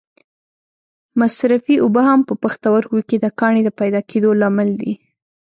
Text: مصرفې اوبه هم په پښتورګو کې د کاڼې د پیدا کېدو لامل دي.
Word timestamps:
مصرفې 1.19 1.75
اوبه 1.83 2.01
هم 2.09 2.19
په 2.27 2.33
پښتورګو 2.43 2.99
کې 3.07 3.15
د 3.19 3.25
کاڼې 3.39 3.61
د 3.65 3.69
پیدا 3.79 4.01
کېدو 4.09 4.29
لامل 4.41 4.69
دي. 4.81 4.93